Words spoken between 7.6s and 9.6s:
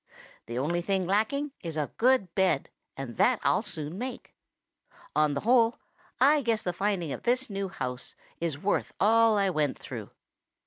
house is worth all I